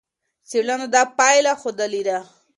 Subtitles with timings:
[0.49, 2.17] څېړنو دا پایله ښودلې ده.